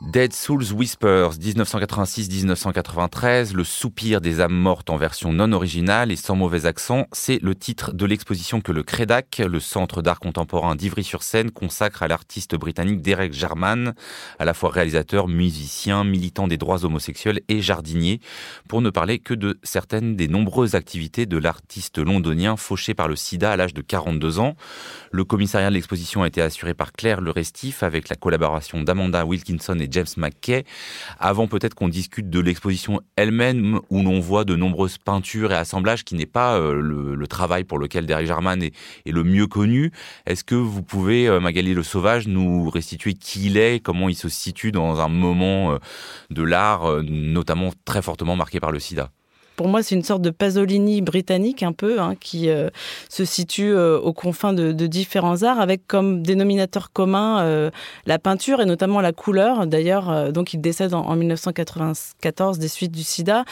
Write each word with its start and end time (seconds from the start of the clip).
Dead 0.00 0.32
Souls 0.32 0.72
Whispers, 0.72 1.32
1986-1993, 1.40 3.52
le 3.52 3.64
soupir 3.64 4.20
des 4.20 4.40
âmes 4.40 4.54
mortes 4.54 4.90
en 4.90 4.96
version 4.96 5.32
non 5.32 5.50
originale 5.50 6.12
et 6.12 6.16
sans 6.16 6.36
mauvais 6.36 6.66
accent, 6.66 7.08
c'est 7.10 7.42
le 7.42 7.56
titre 7.56 7.92
de 7.92 8.06
l'exposition 8.06 8.60
que 8.60 8.70
le 8.70 8.84
CREDAC, 8.84 9.42
le 9.44 9.58
Centre 9.58 10.00
d'art 10.00 10.20
contemporain 10.20 10.76
d'Ivry-sur-Seine, 10.76 11.50
consacre 11.50 12.04
à 12.04 12.08
l'artiste 12.08 12.54
britannique 12.54 13.02
Derek 13.02 13.32
Jarman, 13.32 13.92
à 14.38 14.44
la 14.44 14.54
fois 14.54 14.70
réalisateur, 14.70 15.26
musicien, 15.26 16.04
militant 16.04 16.46
des 16.46 16.58
droits 16.58 16.84
homosexuels 16.84 17.40
et 17.48 17.60
jardinier, 17.60 18.20
pour 18.68 18.82
ne 18.82 18.90
parler 18.90 19.18
que 19.18 19.34
de 19.34 19.58
certaines 19.64 20.14
des 20.14 20.28
nombreuses 20.28 20.76
activités 20.76 21.26
de 21.26 21.38
l'artiste 21.38 21.98
londonien 21.98 22.56
fauché 22.56 22.94
par 22.94 23.08
le 23.08 23.16
sida 23.16 23.50
à 23.50 23.56
l'âge 23.56 23.74
de 23.74 23.82
42 23.82 24.38
ans. 24.38 24.54
Le 25.10 25.24
commissariat 25.24 25.70
de 25.70 25.74
l'exposition 25.74 26.22
a 26.22 26.28
été 26.28 26.40
assuré 26.40 26.72
par 26.72 26.92
Claire 26.92 27.20
Le 27.20 27.32
Restif 27.32 27.82
avec 27.82 28.08
la 28.08 28.14
collaboration 28.14 28.80
d'Amanda 28.80 29.26
Wilkinson 29.26 29.87
James 29.90 30.06
McKay. 30.16 30.64
Avant 31.18 31.46
peut-être 31.46 31.74
qu'on 31.74 31.88
discute 31.88 32.30
de 32.30 32.40
l'exposition 32.40 33.00
elle-même, 33.16 33.80
où 33.90 34.02
l'on 34.02 34.20
voit 34.20 34.44
de 34.44 34.56
nombreuses 34.56 34.98
peintures 34.98 35.52
et 35.52 35.56
assemblages, 35.56 36.04
qui 36.04 36.14
n'est 36.14 36.26
pas 36.26 36.58
euh, 36.58 36.74
le, 36.74 37.26
travail 37.28 37.64
pour 37.64 37.78
lequel 37.78 38.06
Derek 38.06 38.26
Jarman 38.26 38.62
est, 38.62 38.72
le 39.06 39.22
mieux 39.22 39.46
connu. 39.46 39.92
Est-ce 40.26 40.44
que 40.44 40.54
vous 40.54 40.82
pouvez, 40.82 41.28
euh, 41.28 41.40
Magali 41.40 41.74
Le 41.74 41.82
Sauvage, 41.82 42.26
nous 42.26 42.70
restituer 42.70 43.12
qui 43.14 43.46
il 43.46 43.58
est, 43.58 43.80
comment 43.80 44.08
il 44.08 44.16
se 44.16 44.28
situe 44.28 44.72
dans 44.72 45.00
un 45.00 45.08
moment 45.08 45.72
euh, 45.72 45.78
de 46.30 46.42
l'art, 46.42 47.02
notamment 47.02 47.70
très 47.84 48.02
fortement 48.02 48.36
marqué 48.36 48.60
par 48.60 48.72
le 48.72 48.78
sida? 48.78 49.10
Pour 49.58 49.66
moi, 49.66 49.82
c'est 49.82 49.96
une 49.96 50.04
sorte 50.04 50.22
de 50.22 50.30
Pasolini 50.30 51.02
britannique 51.02 51.64
un 51.64 51.72
peu, 51.72 52.00
hein, 52.00 52.14
qui 52.18 52.48
euh, 52.48 52.70
se 53.08 53.24
situe 53.24 53.72
euh, 53.72 53.98
aux 53.98 54.12
confins 54.12 54.52
de, 54.52 54.72
différents 54.86 55.42
arts, 55.42 55.58
avec 55.60 55.84
comme 55.88 56.22
dénominateur 56.22 56.92
commun 56.92 57.40
euh, 57.40 57.70
la 58.06 58.20
peinture 58.20 58.60
et 58.60 58.66
notamment 58.66 59.00
la 59.00 59.12
couleur. 59.12 59.66
D'ailleurs, 59.66 60.32
donc 60.32 60.54
il 60.54 60.60
décède 60.60 60.94
en, 60.94 61.00
en 61.00 61.16
1994 61.16 62.58
des 62.58 62.68
suites 62.68 62.92
du 62.92 63.02
SIDA. 63.02 63.44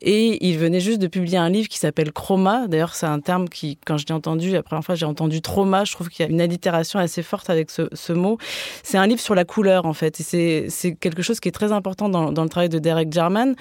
Et 0.00 0.46
il 0.46 0.58
venait 0.58 0.80
juste 0.80 1.00
de 1.00 1.06
publier 1.06 1.38
un 1.38 1.48
livre 1.48 1.68
qui 1.68 1.78
s'appelle 1.78 2.12
Chroma. 2.12 2.68
D'ailleurs, 2.68 2.94
c'est 2.94 3.06
un 3.06 3.20
terme 3.20 3.48
qui, 3.48 3.78
quand 3.84 3.96
je 3.96 4.06
l'ai 4.06 4.14
entendu, 4.14 4.50
la 4.50 4.62
première 4.62 4.84
fois, 4.84 4.94
j'ai 4.94 5.06
entendu 5.06 5.42
trauma. 5.42 5.84
Je 5.84 5.92
trouve 5.92 6.08
qu'il 6.08 6.24
y 6.24 6.28
a 6.28 6.30
une 6.30 6.40
allitération 6.40 6.98
assez 6.98 7.22
forte 7.22 7.50
avec 7.50 7.70
ce, 7.70 8.12
mot. 8.12 8.38
C'est 8.82 8.98
un 8.98 9.06
livre 9.06 9.20
sur 9.20 9.34
la 9.34 9.44
couleur, 9.44 9.86
en 9.86 9.92
fait. 9.92 10.20
Et 10.34 10.70
c'est 10.70 10.94
quelque 10.94 11.22
chose 11.22 11.40
qui 11.40 11.48
est 11.48 11.52
très 11.52 11.72
important 11.72 12.08
dans, 12.08 12.32
dans 12.32 12.42
le 12.42 12.48
travail 12.48 12.68
de 12.68 12.78
Derek 12.78 13.12
Jarman, 13.12 13.54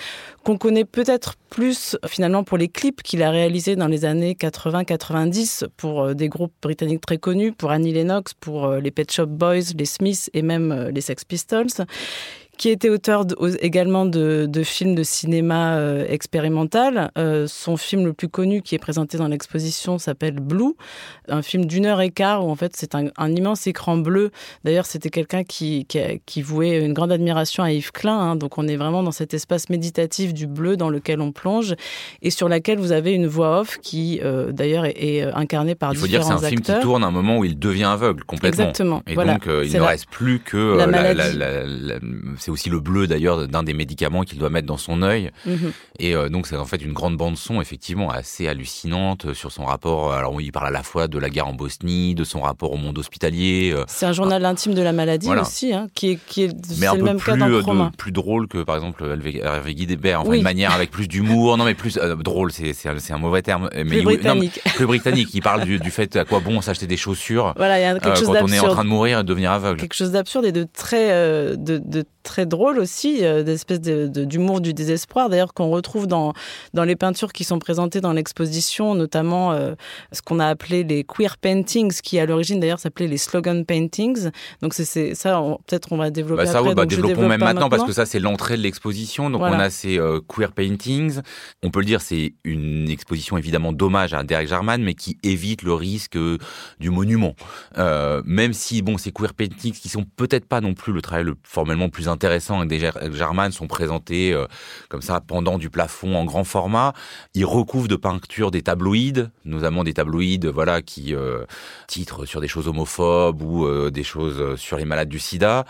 qu'on 0.44 0.58
connaît 0.58 0.86
peut-être 0.86 1.36
plus, 1.50 1.98
finalement, 2.08 2.44
pour 2.44 2.58
les 2.58 2.68
clips 2.68 3.02
qu'il 3.02 3.24
a 3.24 3.32
réalisés 3.32 3.76
dans 3.76 3.88
les 3.88 4.06
années 4.06 4.34
80-90 4.34 5.66
pour 5.76 6.04
euh, 6.04 6.14
des 6.14 6.30
groupes 6.30 6.54
britanniques 6.62 7.02
très 7.02 7.18
connus, 7.18 7.52
pour 7.52 7.72
Annie 7.72 7.94
Lennox, 7.94 8.34
pour 8.34 8.66
euh, 8.66 8.80
les 8.80 8.92
Pet 8.92 9.12
Shop 9.12 9.28
Boys, 9.28 9.74
les 9.78 9.86
Smiths 9.86 10.30
et 10.34 10.42
même 10.42 10.72
euh, 10.72 10.92
les 10.92 11.02
Sex 11.02 11.24
Pistols 11.26 11.86
qui 12.58 12.70
était 12.70 12.90
auteur 12.90 13.26
également 13.60 14.06
de, 14.06 14.50
films 14.64 14.96
de 14.96 15.04
cinéma 15.04 15.76
euh, 15.76 16.06
expérimental. 16.10 17.12
Euh, 17.18 17.46
son 17.48 17.78
film 17.78 18.06
le 18.06 18.14
plus 18.14 18.28
connu 18.28 18.62
qui 18.62 18.76
est 18.76 18.80
présenté 18.80 19.18
dans 19.18 19.28
l'exposition 19.28 19.98
s'appelle 20.00 20.40
Blue, 20.40 20.74
un 21.28 21.42
film 21.42 21.66
d'une 21.66 21.86
heure 21.86 22.02
et 22.02 22.10
quart 22.10 22.46
où 22.46 22.50
en 22.50 22.56
fait 22.56 22.76
c'est 22.76 22.96
un, 22.96 23.10
immense 23.30 23.68
écran 23.68 23.98
bleu. 23.98 24.32
D'ailleurs, 24.64 24.86
c'était 24.86 25.10
quelqu'un 25.10 25.44
qui, 25.44 25.86
qui, 26.26 26.42
vouait 26.42 26.84
une 26.84 26.94
grande 26.94 27.12
admiration 27.12 27.64
à 27.64 27.72
Yves 27.72 27.92
Klein. 27.92 28.18
Hein. 28.18 28.36
donc 28.36 28.58
on 28.58 28.68
est 28.68 28.76
vraiment 28.76 29.04
dans 29.04 29.12
cet 29.12 29.34
espace 29.34 29.70
méditatif 29.70 30.34
du 30.34 30.48
bleu 30.48 30.78
dans 30.78 30.90
lequel 30.90 31.22
on 31.22 31.32
plonge 31.32 31.76
et 32.22 32.30
sur 32.30 32.50
laquelle 32.50 32.80
vous 32.80 32.92
avez 32.92 33.14
une 33.14 33.28
voix 33.28 33.60
off 33.60 33.78
qui 33.82 34.20
euh, 34.24 34.52
d'ailleurs 34.52 34.86
est, 34.86 35.22
incarnée 35.22 35.76
par 35.76 35.94
différents 35.94 36.08
acteurs. 36.08 36.08
Il 36.08 36.08
faut 36.08 36.08
dire 36.08 36.20
que 36.22 36.40
c'est 36.40 36.46
un 36.46 36.50
film 36.50 36.80
qui 36.80 36.84
tourne 36.84 37.04
à 37.04 37.08
un 37.08 37.12
moment 37.12 37.38
où 37.38 37.46
il 37.46 37.60
devient 37.60 37.84
aveugle 37.86 38.24
complètement. 38.24 38.70
Exactement. 38.70 39.04
Et 39.08 39.16
donc 39.16 39.46
il 39.46 39.74
ne 39.74 39.82
reste 39.82 40.10
plus 40.10 40.40
que 40.40 40.78
la, 40.78 41.14
la, 41.14 42.00
c'est 42.48 42.52
aussi 42.52 42.70
le 42.70 42.80
bleu 42.80 43.08
d'ailleurs 43.08 43.46
d'un 43.50 43.62
des 43.62 43.74
médicaments 43.74 44.24
qu'il 44.24 44.40
doit 44.40 44.50
mettre 44.50 44.68
dans 44.68 44.78
son 44.78 45.02
œil. 45.02 45.32
Mhm. 45.46 45.74
Et 46.00 46.16
euh, 46.16 46.30
donc 46.30 46.48
c'est 46.48 46.56
en 46.56 46.64
fait 46.64 46.78
une 46.78 46.94
grande 46.94 47.18
bande 47.18 47.36
son 47.36 47.60
effectivement 47.60 48.10
assez 48.10 48.48
hallucinante 48.48 49.26
euh, 49.26 49.34
sur 49.34 49.52
son 49.52 49.66
rapport. 49.66 50.14
Euh, 50.14 50.18
alors 50.18 50.40
il 50.40 50.54
parle 50.54 50.68
à 50.68 50.72
la 50.72 50.82
fois 50.82 51.10
de 51.10 51.20
la 51.20 51.30
guerre 51.30 51.48
en 51.48 51.54
Bosnie, 51.54 52.16
de 52.16 52.24
son 52.24 52.40
rapport 52.40 52.72
au 52.72 52.78
monde 52.78 52.98
hospitalier. 52.98 53.76
C'est 53.88 54.06
un 54.06 54.14
journal 54.14 54.46
intime 54.46 54.74
de 54.74 54.82
la 54.82 54.94
maladie 54.94 55.30
aussi, 55.30 55.74
hein, 55.74 55.88
qui 55.94 56.12
est, 56.12 56.20
qui 56.26 56.44
est 56.44 56.56
mais 56.80 56.88
un 56.88 56.96
le 56.96 57.04
même 57.04 57.18
plus, 57.18 57.38
cas 57.38 57.92
plus 57.98 58.14
drôle 58.14 58.48
que 58.48 58.64
par 58.64 58.76
exemple 58.76 59.04
Hervé 59.44 59.76
Guidébert, 59.76 60.22
enfin 60.22 60.32
une 60.32 60.42
manière 60.42 60.72
avec 60.72 60.90
plus 60.90 61.10
d'humour. 61.10 61.58
Non 61.58 61.66
mais 61.66 61.74
plus 61.74 62.00
drôle, 62.24 62.54
c'est 62.54 63.12
un, 63.12 63.18
mauvais 63.18 63.42
terme. 63.42 63.70
Mais 63.76 63.84
plus 63.84 64.04
britannique. 64.04 64.62
plus 64.74 64.86
britannique. 64.86 65.32
Il 65.34 65.42
parle 65.42 65.66
du, 65.66 65.92
fait 65.92 66.16
à 66.16 66.24
quoi 66.24 66.40
bon 66.40 66.62
s'acheter 66.62 66.88
des 66.88 66.96
chaussures. 66.96 67.54
Voilà, 67.58 67.78
il 67.78 67.82
y 67.82 67.86
a 67.86 68.00
quelque 68.00 68.18
chose 68.18 68.28
quand 68.28 68.46
on 68.46 68.48
est 68.48 68.60
en 68.62 68.70
train 68.70 68.86
de 68.86 68.90
mourir 68.90 69.20
et 69.20 69.24
de 69.24 69.28
devenir 69.28 69.52
aveugle. 69.52 69.82
Quelque 69.82 69.96
chose 69.96 70.12
d'absurde 70.12 70.46
et 70.46 70.54
de 70.54 70.66
très, 70.72 71.10
de, 71.58 71.82
de 71.84 72.06
très 72.28 72.46
drôle 72.46 72.78
aussi, 72.78 73.26
euh, 73.26 73.42
d'espèce 73.42 73.80
d'humour 73.80 74.62
du 74.62 74.74
désespoir, 74.74 75.30
d'ailleurs 75.30 75.54
qu'on 75.54 75.70
retrouve 75.70 76.08
dans, 76.08 76.34
dans 76.74 76.84
les 76.84 76.96
peintures 76.96 77.32
qui 77.32 77.46
sont 77.46 77.58
présentées 77.58 78.02
dans 78.02 78.12
l'exposition, 78.12 78.94
notamment 78.96 79.54
euh, 79.54 79.74
ce 80.12 80.22
qu'on 80.22 80.40
a 80.40 80.46
appelé 80.46 80.84
les 80.84 81.04
queer 81.06 81.38
paintings, 81.38 81.94
qui 82.04 82.20
à 82.20 82.26
l'origine 82.26 82.60
d'ailleurs 82.60 82.80
s'appelait 82.80 83.08
les 83.08 83.18
slogan 83.18 83.66
paintings. 83.66 84.30
Donc 84.62 84.74
c'est 84.74 85.16
ça, 85.16 85.42
peut-être 85.66 85.92
on 85.94 85.98
va 85.98 86.12
développer 86.12 86.44
bah 86.44 86.52
ça, 86.52 86.60
après. 86.60 86.76
bah, 86.76 86.86
développons 86.86 87.28
même 87.28 87.40
maintenant, 87.40 87.70
parce 87.70 87.86
que 87.86 87.94
ça 87.94 88.06
c'est 88.06 88.20
l'entrée 88.20 88.58
de 88.58 88.62
l'exposition. 88.62 89.30
Donc 89.30 89.42
on 89.42 89.46
a 89.46 89.70
ces 89.70 89.98
euh, 89.98 90.20
queer 90.28 90.52
paintings. 90.52 91.22
On 91.64 91.72
peut 91.72 91.80
le 91.80 91.86
dire, 91.86 92.02
c'est 92.02 92.34
une 92.44 92.90
exposition 92.90 93.38
évidemment 93.38 93.72
d'hommage 93.72 94.14
à 94.14 94.24
Derek 94.24 94.50
Jarman, 94.50 94.84
mais 94.84 94.96
qui 94.96 95.18
évite 95.24 95.64
le 95.64 95.74
risque 95.74 96.18
du 96.80 96.90
monument. 96.90 97.36
même 97.78 98.54
si 98.54 98.82
bon, 98.82 98.98
ces 98.98 99.12
queer 99.12 99.34
paintings 99.34 99.74
qui 99.74 99.88
sont 99.88 100.06
peut-être 100.18 100.46
pas 100.46 100.60
non 100.60 100.74
plus 100.74 100.92
le 100.92 101.02
travail 101.02 101.24
le 101.24 101.36
formellement 101.44 101.90
plus 101.90 102.10
intéressants 102.18 102.64
et 102.64 102.68
des 102.68 102.80
Germanes 103.14 103.52
sont 103.52 103.68
présentés 103.68 104.34
euh, 104.34 104.48
comme 104.90 105.04
ça 105.04 105.22
pendant 105.22 105.60
du 105.60 105.70
plafond 105.70 106.16
en 106.16 106.26
grand 106.26 106.44
format. 106.44 106.94
Ils 107.36 107.46
recouvrent 107.46 107.88
de 107.88 107.96
peinture 107.96 108.50
des 108.50 108.64
tabloïds, 108.64 109.30
notamment 109.46 109.84
des 109.84 109.94
tabloïds 109.94 110.48
voilà 110.52 110.82
qui 110.82 111.14
euh, 111.14 111.46
titrent 111.86 112.26
sur 112.26 112.42
des 112.42 112.48
choses 112.48 112.68
homophobes 112.68 113.44
ou 113.44 113.66
euh, 113.66 113.92
des 113.92 114.04
choses 114.04 114.56
sur 114.56 114.78
les 114.78 114.86
malades 114.86 115.10
du 115.10 115.20
sida. 115.20 115.66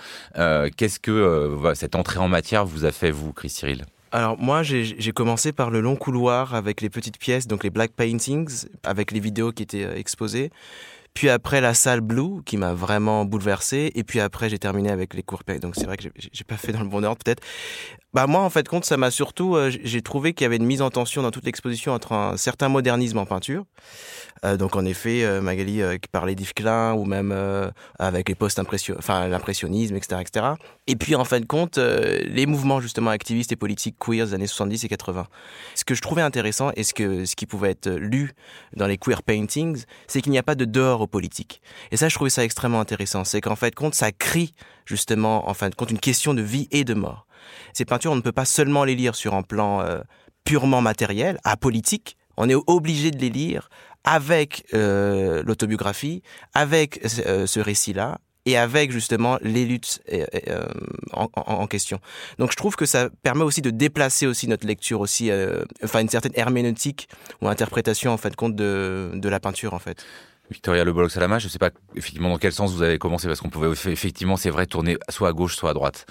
Qu'est-ce 0.78 1.00
que 1.00 1.54
cette 1.76 1.96
entrée 1.96 2.20
en 2.20 2.30
matière 2.30 2.66
vous 2.66 2.86
a 2.86 2.92
fait 2.92 3.12
vous, 3.12 3.34
Chris 3.34 3.50
Cyril? 3.50 3.84
Alors 4.14 4.38
moi 4.38 4.64
j'ai 4.64 5.12
commencé 5.12 5.52
par 5.52 5.70
le 5.70 5.82
long 5.82 5.98
couloir 5.98 6.56
avec 6.56 6.80
les 6.82 6.90
petites 6.90 7.18
pièces, 7.18 7.46
donc 7.46 7.64
les 7.64 7.70
black 7.70 7.92
paintings, 7.92 8.66
avec 8.84 9.12
les 9.12 9.20
vidéos 9.20 9.52
qui 9.52 9.64
étaient 9.64 10.00
exposées. 10.00 10.50
Puis 11.18 11.30
après 11.30 11.62
la 11.62 11.74
salle 11.74 12.02
Blue 12.02 12.44
qui 12.46 12.58
m'a 12.58 12.76
vraiment 12.76 13.26
bouleversé. 13.26 13.92
Et 13.96 14.04
puis 14.04 14.20
après 14.20 14.52
j'ai 14.52 14.60
terminé 14.60 14.92
avec 14.92 15.16
les 15.16 15.24
cours 15.24 15.42
Donc 15.60 15.74
c'est 15.76 15.86
vrai 15.86 15.98
que 15.98 16.04
j'ai 16.04 16.44
pas 16.44 16.58
fait 16.58 16.72
dans 16.72 16.82
le 16.82 16.90
bon 16.90 17.04
ordre 17.04 17.18
peut-être. 17.26 17.42
Bah 18.14 18.26
moi 18.26 18.42
en 18.42 18.50
fait 18.50 18.68
compte 18.68 18.86
ça 18.86 18.98
m'a 18.98 19.12
surtout 19.12 19.56
euh, 19.56 19.70
j'ai 19.70 20.02
trouvé 20.02 20.34
qu'il 20.34 20.46
y 20.46 20.48
avait 20.48 20.56
une 20.56 20.66
mise 20.66 20.82
en 20.82 20.90
tension 20.90 21.22
dans 21.22 21.30
toute 21.30 21.46
l'exposition 21.46 21.92
entre 21.92 22.14
un 22.14 22.38
certain 22.38 22.70
modernisme 22.70 23.18
en 23.18 23.26
peinture 23.26 23.66
euh, 24.46 24.56
donc 24.56 24.76
en 24.76 24.86
effet, 24.86 25.24
euh, 25.24 25.42
Magali 25.42 25.82
qui 26.00 26.08
parlait 26.10 26.36
d'Yves 26.36 26.54
Klein 26.54 26.94
ou 26.94 27.06
même 27.06 27.36
avec 27.98 28.30
les 28.30 28.36
post 28.36 28.62
enfin 28.98 29.28
l'impressionnisme, 29.28 29.96
etc., 29.96 30.22
etc. 30.22 30.46
Et 30.86 30.96
puis 30.96 31.16
en 31.16 31.26
fin 31.26 31.40
de 31.40 31.46
compte, 31.46 31.78
les 31.78 32.46
mouvements 32.46 32.80
justement 32.80 33.10
activistes 33.10 33.52
et 33.52 33.56
politiques 33.56 33.96
queer 34.00 34.28
des 34.28 34.34
années 34.36 34.48
70 34.48 34.86
et 34.86 34.88
80. 34.88 35.26
Ce 35.74 35.84
que 35.84 35.96
je 35.96 36.02
trouvais 36.02 36.22
intéressant 36.22 36.72
et 36.76 36.84
ce 36.84 36.94
que 36.94 37.26
ce 37.26 37.36
qui 37.36 37.48
pouvait 37.48 37.72
être 37.72 37.90
lu 37.90 38.34
dans 38.76 38.86
les 38.86 38.98
queer 38.98 39.24
paintings, 39.24 39.84
c'est 40.06 40.22
qu'il 40.22 40.32
n'y 40.32 40.38
a 40.38 40.44
pas 40.44 40.56
de 40.56 40.66
dehors 40.66 41.07
Et 41.92 41.98
ça, 41.98 42.10
je 42.10 42.16
trouvais 42.16 42.30
ça 42.30 42.44
extrêmement 42.44 42.80
intéressant. 42.80 43.24
C'est 43.24 43.42
qu'en 43.42 43.56
fait 43.56 43.74
ça 43.94 44.12
crie 44.12 44.54
justement 44.86 45.50
en 45.50 45.54
fin 45.54 45.70
une 45.90 46.00
question 46.00 46.34
de 46.34 46.42
vie 46.42 46.68
et 46.72 46.84
de 46.84 46.94
mort. 46.94 47.28
Ces 47.74 47.86
peintures, 47.86 48.12
on 48.12 48.16
ne 48.16 48.22
peut 48.22 48.32
pas 48.32 48.46
seulement 48.46 48.84
les 48.84 48.96
lire 48.96 49.16
sur 49.16 49.34
un 49.34 49.44
plan 49.44 49.86
purement 50.44 50.82
matériel, 50.82 51.40
apolitique, 51.44 52.18
on 52.38 52.48
est 52.48 52.56
obligé 52.68 53.12
de 53.12 53.18
les 53.18 53.30
lire 53.30 53.70
avec 54.04 54.66
euh, 54.74 55.44
l'autobiographie, 55.46 56.22
avec 56.54 57.02
euh, 57.26 57.46
ce 57.46 57.60
récit-là, 57.60 58.20
et 58.46 58.56
avec 58.56 58.92
justement 58.92 59.38
les 59.42 59.66
luttes 59.66 60.02
euh, 60.14 60.66
en, 61.12 61.68
question. 61.68 62.00
Donc 62.40 62.52
je 62.52 62.56
trouve 62.56 62.78
que 62.78 62.86
ça 62.86 63.10
permet 63.22 63.44
aussi 63.44 63.62
de 63.62 63.72
déplacer 63.72 64.26
aussi 64.26 64.48
notre 64.48 64.66
lecture 64.66 65.02
aussi, 65.02 65.30
enfin 65.84 66.00
une 66.00 66.08
certaine 66.08 66.32
herméneutique 66.34 67.10
ou 67.42 67.50
interprétation 67.50 68.14
en 68.14 68.18
compte 68.38 68.56
de, 68.56 69.12
de 69.16 69.28
la 69.28 69.42
peinture 69.42 69.74
en 69.74 69.80
fait. 69.80 70.02
Victoria 70.50 70.86
Le 70.86 70.94
Bolloc 70.94 71.12
Salama, 71.12 71.40
je 71.40 71.48
ne 71.48 71.50
sais 71.50 71.60
pas 71.60 71.72
effectivement 71.96 72.30
dans 72.30 72.38
quel 72.38 72.54
sens 72.54 72.72
vous 72.72 72.82
avez 72.82 72.98
commencé 72.98 73.28
parce 73.28 73.42
qu'on 73.42 73.50
pouvait 73.50 73.70
effectivement, 73.70 74.38
c'est 74.38 74.50
vrai, 74.50 74.66
tourner 74.66 74.98
soit 75.10 75.30
à 75.30 75.34
gauche, 75.34 75.58
soit 75.58 75.72
à 75.72 75.74
droite. 75.74 76.06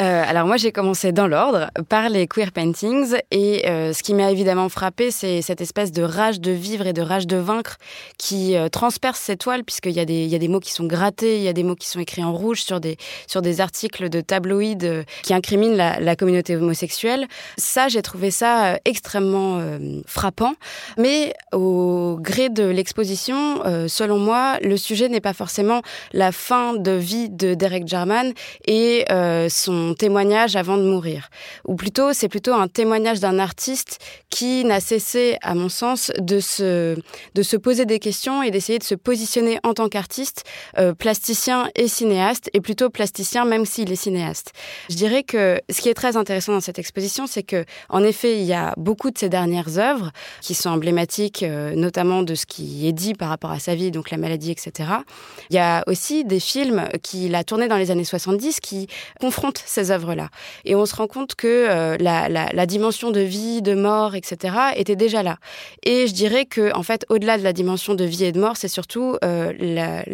Euh, 0.00 0.22
alors 0.26 0.46
moi, 0.46 0.58
j'ai 0.58 0.70
commencé 0.70 1.12
dans 1.12 1.26
l'ordre 1.26 1.70
par 1.88 2.10
les 2.10 2.26
queer 2.26 2.52
paintings 2.52 3.16
et 3.30 3.68
euh, 3.68 3.92
ce 3.94 4.02
qui 4.02 4.12
m'a 4.12 4.30
évidemment 4.30 4.68
frappé, 4.68 5.10
c'est 5.10 5.40
cette 5.40 5.60
espèce 5.60 5.92
de 5.92 6.02
rage 6.02 6.40
de 6.40 6.52
vivre 6.52 6.86
et 6.86 6.92
de 6.92 7.00
rage 7.00 7.26
de 7.26 7.36
vaincre 7.36 7.78
qui 8.18 8.54
euh, 8.54 8.68
transperce 8.68 9.20
ces 9.20 9.36
toiles 9.36 9.64
puisqu'il 9.64 9.92
y 9.92 10.00
a 10.00 10.04
des 10.04 10.24
il 10.24 10.30
y 10.30 10.34
a 10.34 10.38
des 10.38 10.48
mots 10.48 10.60
qui 10.60 10.72
sont 10.72 10.86
grattés, 10.86 11.36
il 11.36 11.42
y 11.42 11.48
a 11.48 11.52
des 11.54 11.62
mots 11.62 11.74
qui 11.74 11.88
sont 11.88 12.00
écrits 12.00 12.22
en 12.22 12.32
rouge 12.32 12.62
sur 12.62 12.80
des 12.80 12.98
sur 13.26 13.40
des 13.40 13.60
articles 13.60 14.10
de 14.10 14.20
tabloïds 14.20 15.04
qui 15.22 15.32
incriminent 15.32 15.76
la, 15.76 16.00
la 16.00 16.16
communauté 16.16 16.56
homosexuelle. 16.56 17.26
Ça, 17.56 17.88
j'ai 17.88 18.02
trouvé 18.02 18.30
ça 18.30 18.78
extrêmement 18.84 19.62
frappant, 20.06 20.54
mais 20.98 21.34
au 21.52 22.18
gré 22.20 22.48
de 22.50 22.64
l'exposition 22.64 23.62
euh, 23.70 23.88
selon 23.88 24.18
moi, 24.18 24.58
le 24.62 24.76
sujet 24.76 25.08
n'est 25.08 25.20
pas 25.20 25.32
forcément 25.32 25.82
la 26.12 26.32
fin 26.32 26.74
de 26.74 26.90
vie 26.90 27.30
de 27.30 27.54
Derek 27.54 27.86
Jarman 27.86 28.32
et 28.66 29.04
euh, 29.10 29.48
son 29.48 29.94
témoignage 29.94 30.56
avant 30.56 30.76
de 30.76 30.82
mourir. 30.82 31.28
Ou 31.66 31.76
plutôt, 31.76 32.12
c'est 32.12 32.28
plutôt 32.28 32.52
un 32.52 32.68
témoignage 32.68 33.20
d'un 33.20 33.38
artiste 33.38 33.98
qui 34.28 34.64
n'a 34.64 34.80
cessé, 34.80 35.36
à 35.42 35.54
mon 35.54 35.68
sens, 35.68 36.10
de 36.18 36.40
se, 36.40 36.96
de 37.34 37.42
se 37.42 37.56
poser 37.56 37.84
des 37.84 37.98
questions 37.98 38.42
et 38.42 38.50
d'essayer 38.50 38.78
de 38.78 38.84
se 38.84 38.94
positionner 38.94 39.58
en 39.62 39.74
tant 39.74 39.88
qu'artiste, 39.88 40.44
euh, 40.78 40.94
plasticien 40.94 41.68
et 41.76 41.88
cinéaste, 41.88 42.50
et 42.54 42.60
plutôt 42.60 42.90
plasticien 42.90 43.44
même 43.44 43.64
s'il 43.64 43.92
est 43.92 43.96
cinéaste. 43.96 44.52
Je 44.88 44.96
dirais 44.96 45.22
que 45.22 45.60
ce 45.70 45.80
qui 45.80 45.88
est 45.88 45.94
très 45.94 46.16
intéressant 46.16 46.52
dans 46.52 46.60
cette 46.60 46.78
exposition, 46.78 47.26
c'est 47.26 47.42
que, 47.42 47.64
en 47.88 48.02
effet, 48.02 48.38
il 48.40 48.44
y 48.44 48.52
a 48.52 48.74
beaucoup 48.76 49.10
de 49.10 49.18
ces 49.18 49.28
dernières 49.28 49.78
œuvres 49.78 50.10
qui 50.40 50.54
sont 50.54 50.70
emblématiques, 50.70 51.42
euh, 51.42 51.74
notamment 51.74 52.22
de 52.22 52.34
ce 52.34 52.46
qui 52.46 52.88
est 52.88 52.92
dit 52.92 53.14
par 53.14 53.28
rapport 53.28 53.50
à 53.50 53.59
sa 53.60 53.76
vie, 53.76 53.92
donc 53.92 54.10
la 54.10 54.16
maladie, 54.16 54.50
etc. 54.50 54.90
Il 55.50 55.56
y 55.56 55.58
a 55.58 55.84
aussi 55.86 56.24
des 56.24 56.40
films 56.40 56.88
qu'il 57.02 57.34
a 57.34 57.44
tournés 57.44 57.68
dans 57.68 57.76
les 57.76 57.90
années 57.90 58.04
70 58.04 58.60
qui 58.60 58.88
confrontent 59.20 59.62
ces 59.64 59.90
œuvres-là. 59.90 60.28
Et 60.64 60.74
on 60.74 60.86
se 60.86 60.96
rend 60.96 61.06
compte 61.06 61.34
que 61.36 61.46
euh, 61.46 61.96
la, 61.98 62.28
la, 62.28 62.66
dimension 62.66 63.10
de 63.10 63.20
vie, 63.20 63.62
de 63.62 63.74
mort, 63.74 64.14
etc., 64.14 64.54
était 64.76 64.96
déjà 64.96 65.22
là. 65.22 65.38
Et 65.84 66.06
je 66.06 66.12
dirais 66.12 66.46
que, 66.46 66.74
en 66.76 66.82
fait, 66.82 67.06
au-delà 67.08 67.38
de 67.38 67.44
la 67.44 67.52
dimension 67.52 67.94
de 67.94 68.04
vie 68.04 68.24
et 68.24 68.32
de 68.32 68.40
mort, 68.40 68.56
c'est 68.56 68.68
surtout 68.68 69.16
euh, 69.24 69.52
la, 69.58 70.04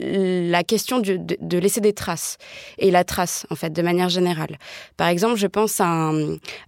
la 0.00 0.64
question 0.64 0.98
de, 0.98 1.16
de, 1.16 1.36
de, 1.40 1.58
laisser 1.58 1.80
des 1.80 1.92
traces 1.92 2.38
et 2.78 2.90
la 2.90 3.04
trace 3.04 3.46
en 3.50 3.54
fait 3.54 3.72
de 3.72 3.82
manière 3.82 4.08
générale. 4.08 4.58
Par 4.96 5.08
exemple, 5.08 5.36
je 5.36 5.46
pense 5.46 5.80
à, 5.80 6.12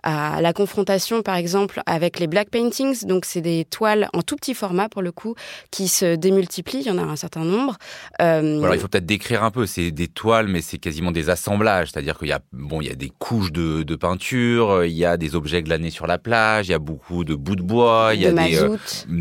à 0.02 0.40
la 0.40 0.52
confrontation 0.52 1.22
par 1.22 1.36
exemple 1.36 1.80
avec 1.86 2.18
les 2.18 2.26
black 2.26 2.50
paintings. 2.50 3.04
Donc 3.06 3.24
c'est 3.24 3.40
des 3.40 3.64
toiles 3.64 4.08
en 4.12 4.22
tout 4.22 4.36
petit 4.36 4.54
format 4.54 4.88
pour 4.88 5.02
le 5.02 5.12
coup 5.12 5.34
qui 5.70 5.88
se 5.88 6.16
démultiplient. 6.16 6.80
Il 6.80 6.86
y 6.86 6.90
en 6.90 6.98
a 6.98 7.02
un 7.02 7.16
certain 7.16 7.44
nombre. 7.44 7.76
Euh... 8.20 8.62
Alors 8.62 8.74
il 8.74 8.80
faut 8.80 8.88
peut-être 8.88 9.06
décrire 9.06 9.42
un 9.42 9.50
peu. 9.50 9.66
C'est 9.66 9.90
des 9.90 10.08
toiles, 10.08 10.48
mais 10.48 10.60
c'est 10.60 10.78
quasiment 10.78 11.12
des 11.12 11.30
assemblages. 11.30 11.90
C'est-à-dire 11.92 12.18
qu'il 12.18 12.28
y 12.28 12.32
a 12.32 12.40
bon, 12.52 12.80
il 12.80 12.88
y 12.88 12.90
a 12.90 12.94
des 12.94 13.10
couches 13.18 13.52
de, 13.52 13.82
de, 13.82 13.96
peinture, 13.96 14.84
il 14.84 14.92
y 14.92 15.04
a 15.04 15.16
des 15.16 15.34
objets 15.34 15.62
glanés 15.62 15.90
sur 15.90 16.06
la 16.06 16.18
plage, 16.18 16.68
il 16.68 16.72
y 16.72 16.74
a 16.74 16.78
beaucoup 16.78 17.24
de 17.24 17.34
bouts 17.34 17.56
de 17.56 17.62
bois, 17.62 18.12
il 18.14 18.22
y 18.22 18.26
a 18.26 18.32
de 18.32 18.36
des. 18.36 18.58
Euh, 18.58 18.76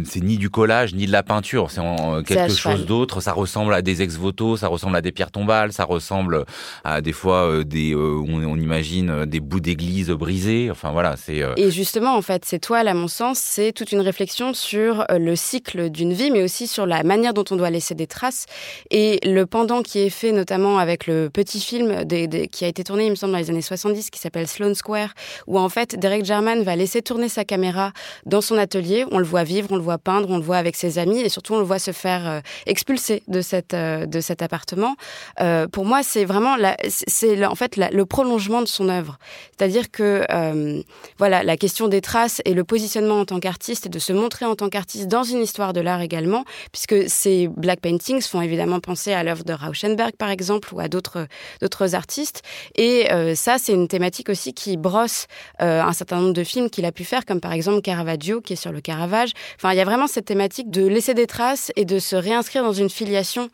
c'est 0.05 0.21
ni 0.21 0.37
du 0.37 0.49
collage 0.49 0.93
ni 0.93 1.05
de 1.05 1.11
la 1.11 1.23
peinture. 1.23 1.71
C'est 1.71 1.81
quelque 2.25 2.53
chose 2.53 2.85
d'autre. 2.85 3.21
Ça 3.21 3.33
ressemble 3.33 3.73
à 3.73 3.81
des 3.81 4.00
ex 4.01 4.15
voto, 4.17 4.57
ça 4.57 4.67
ressemble 4.67 4.95
à 4.95 5.01
des 5.01 5.11
pierres 5.11 5.31
tombales, 5.31 5.73
ça 5.73 5.85
ressemble 5.85 6.45
à 6.83 7.01
des 7.01 7.13
fois 7.13 7.47
euh, 7.47 7.63
des, 7.63 7.93
euh, 7.93 8.23
on, 8.27 8.57
imagine 8.57 9.09
euh, 9.09 9.25
des 9.25 9.39
bouts 9.39 9.59
d'église 9.59 10.09
brisés. 10.09 10.69
Enfin 10.71 10.91
voilà, 10.91 11.15
c'est. 11.17 11.41
Et 11.57 11.71
justement, 11.71 12.15
en 12.15 12.21
fait, 12.21 12.45
ces 12.45 12.59
toiles, 12.59 12.87
à 12.87 12.93
mon 12.93 13.07
sens, 13.07 13.39
c'est 13.39 13.71
toute 13.71 13.91
une 13.91 14.01
réflexion 14.01 14.53
sur 14.53 15.05
le 15.09 15.35
cycle 15.35 15.89
d'une 15.89 16.13
vie, 16.13 16.31
mais 16.31 16.43
aussi 16.43 16.67
sur 16.67 16.85
la 16.85 17.03
manière 17.03 17.33
dont 17.33 17.45
on 17.51 17.55
doit 17.55 17.69
laisser 17.69 17.95
des 17.95 18.07
traces 18.07 18.45
et 18.89 19.19
le 19.23 19.45
pendant 19.45 19.81
qui 19.81 19.99
est 19.99 20.09
fait, 20.09 20.31
notamment 20.31 20.77
avec 20.77 21.07
le 21.07 21.29
petit 21.29 21.59
film 21.59 22.05
qui 22.51 22.65
a 22.65 22.67
été 22.67 22.83
tourné, 22.83 23.05
il 23.05 23.11
me 23.11 23.15
semble, 23.15 23.33
dans 23.33 23.39
les 23.39 23.49
années 23.49 23.61
70, 23.61 24.09
qui 24.09 24.19
s'appelle 24.19 24.47
Sloan 24.47 24.73
Square, 24.73 25.09
où 25.47 25.59
en 25.59 25.69
fait 25.69 25.97
Derek 25.97 26.25
Jarman 26.25 26.63
va 26.63 26.75
laisser 26.75 27.01
tourner 27.01 27.29
sa 27.29 27.45
caméra 27.45 27.91
dans 28.25 28.41
son 28.41 28.57
atelier. 28.57 29.05
On 29.11 29.19
le 29.19 29.25
voit 29.25 29.43
vivre, 29.43 29.67
on 29.71 29.75
le 29.75 29.81
voit 29.81 29.97
peindre, 29.97 30.29
on 30.29 30.37
le 30.37 30.43
voit 30.43 30.57
avec 30.57 30.75
ses 30.75 30.99
amis, 30.99 31.19
et 31.19 31.29
surtout 31.29 31.53
on 31.53 31.59
le 31.59 31.65
voit 31.65 31.79
se 31.79 31.91
faire 31.91 32.41
expulser 32.65 33.23
de 33.27 33.41
cette 33.41 33.73
de 34.05 34.21
cet 34.21 34.41
appartement, 34.41 34.95
euh, 35.39 35.67
pour 35.67 35.85
moi, 35.85 36.03
c'est 36.03 36.25
vraiment 36.25 36.55
c'est 36.87 37.45
en 37.45 37.55
fait 37.55 37.77
le 37.77 38.05
prolongement 38.05 38.61
de 38.61 38.67
son 38.67 38.89
œuvre. 38.89 39.17
C'est-à-dire 39.57 39.91
que 39.91 40.25
euh, 40.31 40.81
voilà, 41.17 41.43
la 41.43 41.57
question 41.57 41.87
des 41.87 42.01
traces 42.01 42.41
et 42.45 42.53
le 42.53 42.63
positionnement 42.63 43.19
en 43.19 43.25
tant 43.25 43.39
qu'artiste 43.39 43.85
et 43.85 43.89
de 43.89 43.99
se 43.99 44.13
montrer 44.13 44.45
en 44.45 44.55
tant 44.55 44.69
qu'artiste 44.69 45.07
dans 45.07 45.23
une 45.23 45.41
histoire 45.41 45.73
de 45.73 45.81
l'art 45.81 46.01
également, 46.01 46.45
puisque 46.71 47.09
ces 47.09 47.47
black 47.47 47.79
paintings 47.81 48.21
font 48.21 48.41
évidemment 48.41 48.79
penser 48.79 49.13
à 49.13 49.23
l'œuvre 49.23 49.43
de 49.43 49.53
Rauschenberg 49.53 50.13
par 50.17 50.29
exemple 50.29 50.73
ou 50.73 50.79
à 50.79 50.87
d'autres 50.87 51.27
d'autres 51.61 51.95
artistes. 51.95 52.41
Et 52.75 53.11
euh, 53.11 53.35
ça, 53.35 53.57
c'est 53.57 53.73
une 53.73 53.87
thématique 53.87 54.29
aussi 54.29 54.53
qui 54.53 54.77
brosse 54.77 55.27
euh, 55.61 55.81
un 55.81 55.93
certain 55.93 56.17
nombre 56.17 56.33
de 56.33 56.43
films 56.43 56.69
qu'il 56.69 56.85
a 56.85 56.91
pu 56.91 57.03
faire, 57.03 57.25
comme 57.25 57.41
par 57.41 57.53
exemple 57.53 57.81
Caravaggio 57.81 58.41
qui 58.41 58.53
est 58.53 58.55
sur 58.55 58.71
le 58.71 58.81
Caravage. 58.81 59.31
Enfin, 59.57 59.71
il 59.73 59.77
y 59.77 59.81
a 59.81 59.85
vraiment 59.85 60.07
cette 60.07 60.25
thématique 60.25 60.69
de 60.69 60.85
laisser 60.85 61.13
des 61.13 61.27
traces 61.27 61.71
et 61.75 61.85
de 61.85 61.99
se 61.99 62.15
réinscrire 62.15 62.63
dans 62.63 62.73
une 62.73 62.89
filiation 62.89 63.49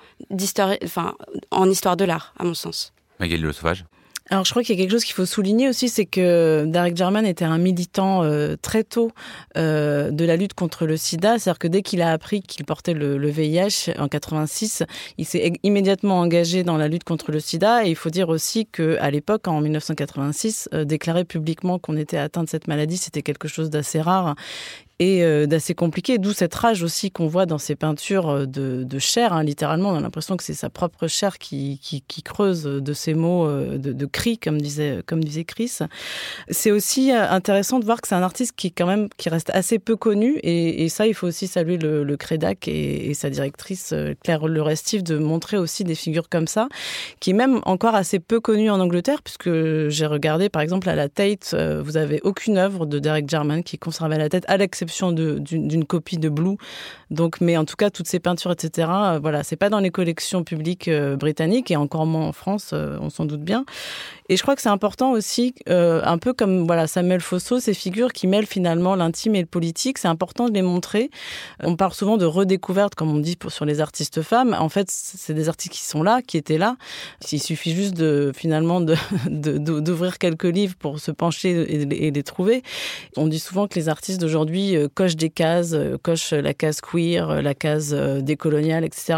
enfin, 0.84 1.16
en 1.52 1.70
histoire 1.70 1.98
de 1.98 2.06
l'art, 2.06 2.34
à 2.38 2.44
mon 2.44 2.54
sens. 2.54 2.94
Magali 3.20 3.42
Le 3.42 3.54
Sauvage. 3.54 3.86
Alors 4.30 4.44
je 4.44 4.52
crois 4.52 4.62
qu'il 4.62 4.76
y 4.76 4.80
a 4.80 4.82
quelque 4.82 4.92
chose 4.92 5.06
qu'il 5.06 5.16
faut 5.16 5.26
souligner 5.26 5.70
aussi, 5.70 5.88
c'est 5.88 6.06
que 6.06 6.66
Derek 6.68 6.98
Jarman 6.98 7.26
était 7.26 7.46
un 7.46 7.58
militant 7.58 8.24
euh, 8.24 8.58
très 8.62 8.84
tôt 8.84 9.12
euh, 9.58 10.12
de 10.12 10.26
la 10.26 10.36
lutte 10.36 10.54
contre 10.54 10.86
le 10.86 10.98
sida, 10.98 11.40
c'est-à-dire 11.40 11.60
que 11.60 11.68
dès 11.68 11.82
qu'il 11.82 12.02
a 12.02 12.12
appris 12.12 12.42
qu'il 12.42 12.66
portait 12.66 12.94
le, 12.94 13.18
le, 13.18 13.30
VIH 13.30 13.94
en 13.98 14.10
86, 14.10 14.84
il 15.18 15.26
s'est 15.26 15.54
immédiatement 15.64 16.20
engagé 16.20 16.64
dans 16.64 16.76
la 16.76 16.90
lutte 16.90 17.06
contre 17.06 17.32
le 17.32 17.40
sida. 17.40 17.86
Et 17.86 17.90
il 17.90 17.96
faut 17.96 18.10
dire 18.10 18.28
aussi 18.28 18.66
que 18.66 18.98
à 19.00 19.12
l'époque 19.12 19.48
en 19.48 19.62
1986, 19.62 20.68
euh, 20.74 20.84
déclarer 20.84 21.24
publiquement 21.24 21.80
qu'on 21.80 21.96
était 21.96 22.18
atteint 22.18 22.44
de 22.44 22.50
cette 22.50 22.68
maladie, 22.68 22.98
c'était 22.98 23.22
quelque 23.22 23.48
chose 23.48 23.70
d'assez 23.70 24.02
rare 24.02 24.36
et 25.00 25.24
euh, 25.24 25.46
d'assez 25.46 25.76
compliqué, 25.76 26.18
d'où 26.18 26.34
cette 26.34 26.56
rage 26.56 26.82
aussi 26.82 27.12
qu'on 27.12 27.28
voit 27.28 27.46
dans 27.46 27.60
ces 27.60 27.76
peintures 27.76 28.30
euh, 28.30 28.46
de, 28.48 29.00
chair, 29.00 29.32
hein, 29.32 29.44
littéralement. 29.44 29.90
On 29.90 29.96
a 29.96 30.00
l'impression 30.00 30.38
que 30.38 30.44
c'est 30.44 30.56
sa 30.56 30.72
propre 30.72 31.08
chair 31.08 31.38
qui, 31.38 31.80
creuse 32.24 32.64
de 32.64 32.94
ces 32.94 33.14
mots 33.14 33.48
euh, 33.48 33.78
de, 33.78 33.94
de 33.94 34.06
cris, 34.08 34.40
comme 34.40 34.60
disait, 34.60 35.04
Chris. 35.46 35.80
C'est 36.50 36.72
aussi 36.72 37.12
intéressant 37.12 37.80
de 37.80 37.86
voir 37.86 38.02
que 38.02 38.08
c'est 38.08 38.16
un 38.16 38.24
artiste 38.24 38.54
qui, 38.56 38.72
quand 38.72 38.88
même, 38.88 39.08
qui 39.18 39.30
reste 39.30 39.52
assez 39.52 39.78
peu 39.78 39.96
connu, 39.96 40.40
et, 40.42 40.90
ça, 40.90 41.06
il 41.06 41.14
faut 41.14 41.28
aussi 41.28 41.48
saluer 41.48 41.78
le, 41.78 42.04
le 42.04 42.18
Crédac 42.18 42.68
et, 42.68 43.14
sa 43.14 43.30
directrice 43.30 43.94
Claire 44.24 44.48
Le 44.48 44.62
Restif 44.62 45.04
de 45.04 45.18
montrer 45.18 45.58
aussi 45.58 45.84
des 45.84 45.96
figures 45.96 46.30
comme 46.30 46.48
ça, 46.48 46.70
qui 47.20 47.32
est 47.32 47.34
même 47.34 47.62
encore 47.66 47.96
assez 47.96 48.20
peu 48.20 48.40
connues 48.40 48.70
en 48.70 48.80
Angleterre, 48.80 49.22
puisque 49.22 49.50
j'ai 49.90 50.06
regardé, 50.06 50.50
par 50.50 50.62
exemple, 50.62 50.90
à 50.90 50.96
la 50.96 51.10
Tate, 51.10 51.56
vous 51.84 51.98
avez 51.98 52.20
aucune 52.24 52.58
œuvre 52.58 52.86
de 52.86 53.00
Derek 53.00 53.30
Jarman 53.30 53.64
qui 53.64 53.80
à 54.02 54.08
la 54.10 54.30
tête, 54.30 54.44
à 54.48 54.58
l'exception 54.58 54.87
d'une 55.12 55.86
copie 55.86 56.18
de 56.18 56.30
Blue. 56.30 56.58
Donc, 57.10 57.40
mais 57.40 57.58
en 57.58 57.66
tout 57.66 57.76
cas, 57.76 57.90
toutes 57.90 58.08
ces 58.08 58.20
peintures, 58.20 58.52
etc. 58.52 58.90
Euh, 58.92 59.20
voilà, 59.22 59.44
c'est 59.44 59.56
pas 59.56 59.70
dans 59.70 59.80
les 59.80 59.92
collections 59.92 60.44
publiques 60.44 60.88
euh, 60.88 61.16
britanniques 61.16 61.72
et 61.72 61.76
encore 61.76 62.06
moins 62.06 62.28
en 62.28 62.34
France, 62.34 62.72
euh, 62.74 62.98
on 63.02 63.10
s'en 63.10 63.26
doute 63.26 63.42
bien. 63.42 63.66
Et 64.30 64.36
je 64.36 64.42
crois 64.42 64.56
que 64.56 64.62
c'est 64.62 64.70
important 64.70 65.12
aussi, 65.12 65.54
euh, 65.70 66.02
un 66.04 66.18
peu 66.18 66.34
comme 66.34 66.66
voilà 66.66 66.88
Samuel 66.88 67.22
Fosso, 67.22 67.60
ces 67.60 67.74
figures 67.74 68.12
qui 68.12 68.28
mêlent 68.28 68.46
finalement 68.46 68.96
l'intime 68.96 69.36
et 69.36 69.42
le 69.42 69.46
politique. 69.46 69.98
C'est 69.98 70.10
important 70.10 70.50
de 70.50 70.54
les 70.54 70.62
montrer. 70.62 71.10
On 71.64 71.78
parle 71.78 71.94
souvent 71.94 72.18
de 72.18 72.26
redécouverte, 72.26 72.96
comme 72.96 73.10
on 73.10 73.20
dit 73.20 73.38
sur 73.48 73.64
les 73.64 73.80
artistes 73.80 74.22
femmes. 74.22 74.56
En 74.60 74.68
fait, 74.68 74.90
c'est 74.92 75.34
des 75.34 75.48
artistes 75.48 75.74
qui 75.74 75.84
sont 75.84 76.04
là, 76.04 76.22
qui 76.22 76.38
étaient 76.38 76.58
là. 76.58 76.76
Il 77.32 77.42
suffit 77.42 77.72
juste 77.72 77.96
de 77.96 78.32
finalement 78.36 78.82
d'ouvrir 79.30 80.18
quelques 80.18 80.44
livres 80.44 80.76
pour 80.78 81.00
se 81.00 81.12
pencher 81.12 81.52
et 81.82 82.12
les 82.12 82.24
trouver. 82.24 82.64
On 83.16 83.28
dit 83.28 83.40
souvent 83.40 83.68
que 83.68 83.76
les 83.76 83.88
artistes 83.88 84.20
d'aujourd'hui 84.20 84.77
euh, 84.78 84.88
cochent 84.94 85.16
des 85.16 85.30
cases, 85.30 85.74
euh, 85.74 85.98
cochent 86.02 86.34
la 86.34 86.54
case 86.54 86.82
queer, 86.82 87.42
la 87.42 87.54
case 87.54 87.94
décoloniale, 87.94 88.84
etc. 88.84 89.16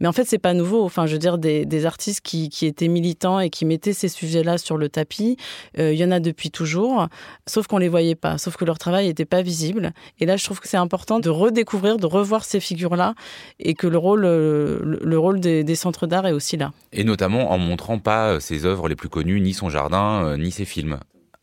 Mais 0.00 0.08
en 0.08 0.12
fait, 0.12 0.24
c'est 0.24 0.38
pas 0.38 0.54
nouveau. 0.54 0.84
Enfin, 0.84 1.06
je 1.06 1.12
veux 1.12 1.18
dire 1.18 1.38
des, 1.38 1.86
artistes 1.86 2.20
qui, 2.20 2.50
étaient 2.62 2.88
militants 2.88 3.38
et 3.40 3.50
qui 3.50 3.64
mettaient 3.64 3.92
ces 3.92 4.08
sujets 4.08 4.42
là 4.42 4.58
sur 4.58 4.76
le 4.76 4.88
tapis. 4.88 5.36
Euh, 5.78 5.92
il 5.92 5.98
y 5.98 6.04
en 6.04 6.10
a 6.10 6.20
depuis 6.20 6.50
toujours, 6.50 7.06
sauf 7.46 7.66
qu'on 7.66 7.78
les 7.78 7.88
voyait 7.88 8.14
pas, 8.14 8.38
sauf 8.38 8.56
que 8.56 8.64
leur 8.64 8.78
travail 8.78 9.06
n'était 9.06 9.24
pas 9.24 9.42
visible. 9.42 9.92
Et 10.18 10.26
là, 10.26 10.36
je 10.36 10.44
trouve 10.44 10.60
que 10.60 10.68
c'est 10.68 10.76
important 10.76 11.20
de 11.20 11.30
redécouvrir, 11.30 11.98
de 11.98 12.06
revoir 12.06 12.44
ces 12.44 12.60
figures-là, 12.60 13.14
et 13.60 13.74
que 13.74 13.86
le 13.86 13.98
rôle, 13.98 14.22
le, 14.22 14.98
le 15.02 15.18
rôle 15.18 15.40
des, 15.40 15.74
centres 15.76 16.06
d'art 16.06 16.26
est 16.26 16.32
aussi 16.32 16.56
là. 16.56 16.72
Et 16.92 17.04
notamment 17.04 17.52
en 17.52 17.58
montrant 17.58 17.98
pas 17.98 18.40
ses 18.40 18.64
œuvres 18.64 18.88
les 18.88 18.96
plus 18.96 19.08
connues, 19.08 19.40
ni 19.40 19.52
son 19.52 19.68
jardin, 19.68 20.24
euh, 20.24 20.36
ni 20.36 20.50
ses 20.50 20.64
films. 20.64 20.98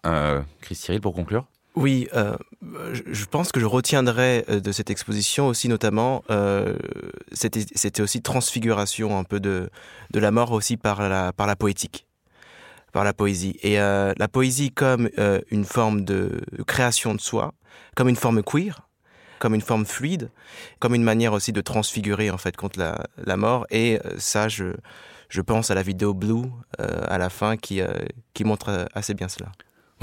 Euh, 0.05 0.41
Chris 0.61 0.75
Cyril, 0.75 1.01
pour 1.01 1.13
conclure? 1.13 1.45
Oui, 1.75 2.07
euh, 2.13 2.35
je 3.05 3.25
pense 3.25 3.51
que 3.51 3.59
je 3.59 3.65
retiendrai 3.65 4.45
de 4.47 4.71
cette 4.71 4.89
exposition 4.89 5.47
aussi 5.47 5.67
notamment, 5.67 6.23
euh, 6.29 6.75
c'était 7.31 8.01
aussi 8.01 8.21
transfiguration 8.21 9.17
un 9.17 9.23
peu 9.23 9.39
de, 9.39 9.69
de 10.11 10.19
la 10.19 10.31
mort 10.31 10.51
aussi 10.51 10.77
par 10.77 11.07
la, 11.09 11.33
par 11.33 11.47
la 11.47 11.55
poétique 11.55 12.05
par 12.93 13.03
la 13.03 13.13
poésie. 13.13 13.57
Et 13.61 13.81
euh, 13.81 14.13
la 14.17 14.29
poésie 14.29 14.71
comme 14.71 15.09
euh, 15.17 15.41
une 15.51 15.65
forme 15.65 16.05
de 16.05 16.39
création 16.65 17.13
de 17.13 17.19
soi, 17.19 17.53
comme 17.95 18.07
une 18.07 18.15
forme 18.15 18.41
queer, 18.43 18.87
comme 19.39 19.55
une 19.55 19.61
forme 19.61 19.85
fluide, 19.85 20.29
comme 20.79 20.95
une 20.95 21.03
manière 21.03 21.33
aussi 21.33 21.51
de 21.51 21.59
transfigurer 21.59 22.29
en 22.29 22.37
fait 22.37 22.55
contre 22.55 22.79
la, 22.79 23.03
la 23.17 23.35
mort. 23.35 23.65
Et 23.71 23.99
euh, 24.05 24.11
ça, 24.19 24.47
je, 24.47 24.75
je 25.27 25.41
pense 25.41 25.71
à 25.71 25.75
la 25.75 25.81
vidéo 25.81 26.13
Blue 26.13 26.45
euh, 26.79 27.03
à 27.07 27.17
la 27.17 27.29
fin 27.29 27.57
qui, 27.57 27.81
euh, 27.81 27.91
qui 28.33 28.45
montre 28.45 28.87
assez 28.93 29.15
bien 29.15 29.27
cela. 29.27 29.51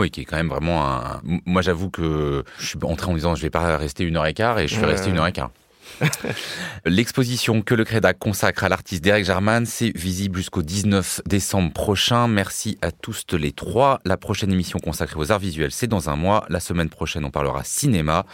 Oui, 0.01 0.11
qui 0.11 0.23
est 0.23 0.25
quand 0.25 0.39
même 0.39 0.49
vraiment 0.49 0.83
un. 0.83 1.21
Moi, 1.45 1.61
j'avoue 1.61 1.91
que 1.91 2.43
je 2.59 2.67
suis 2.67 2.79
entré 2.83 3.11
en 3.11 3.15
disant 3.15 3.35
je 3.35 3.43
vais 3.43 3.51
pas 3.51 3.77
rester 3.77 4.03
une 4.03 4.17
heure 4.17 4.25
et 4.25 4.33
quart 4.33 4.59
et 4.59 4.67
je 4.67 4.73
suis 4.73 4.83
ouais. 4.83 4.93
resté 4.93 5.11
une 5.11 5.19
heure 5.19 5.27
et 5.27 5.33
quart. 5.33 5.51
L'exposition 6.87 7.61
que 7.61 7.75
le 7.75 7.85
Crédac 7.85 8.19
consacre 8.19 8.65
à 8.65 8.71
l'artiste 8.71 9.05
Derek 9.05 9.27
Jarman, 9.27 9.67
c'est 9.67 9.95
visible 9.95 10.39
jusqu'au 10.39 10.63
19 10.63 11.21
décembre 11.27 11.71
prochain. 11.75 12.29
Merci 12.29 12.79
à 12.81 12.93
tous 12.93 13.27
les 13.33 13.53
trois. 13.53 14.01
La 14.07 14.17
prochaine 14.17 14.51
émission 14.51 14.79
consacrée 14.79 15.21
aux 15.21 15.33
arts 15.33 15.39
visuels, 15.39 15.71
c'est 15.71 15.87
dans 15.87 16.09
un 16.09 16.17
mois. 16.17 16.47
La 16.49 16.61
semaine 16.61 16.89
prochaine, 16.89 17.27
on 17.27 17.31
parlera 17.31 17.63
cinéma. 17.63 18.25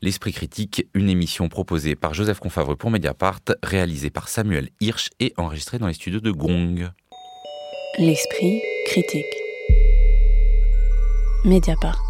L'Esprit 0.00 0.32
critique, 0.32 0.86
une 0.94 1.10
émission 1.10 1.50
proposée 1.50 1.96
par 1.96 2.14
Joseph 2.14 2.40
Confavreux 2.40 2.76
pour 2.76 2.90
Mediapart, 2.90 3.40
réalisée 3.62 4.08
par 4.08 4.30
Samuel 4.30 4.70
Hirsch 4.80 5.10
et 5.20 5.34
enregistrée 5.36 5.78
dans 5.78 5.86
les 5.86 5.92
studios 5.92 6.20
de 6.20 6.30
Gong. 6.30 6.88
L'Esprit 7.98 8.62
critique. 8.86 9.39
Mediapart. 11.44 12.09